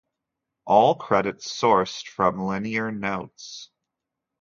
All 0.65 0.95
credits 0.95 1.45
sourced 1.47 2.03
from 2.07 2.39
liner 2.41 2.91
notes. 2.91 3.69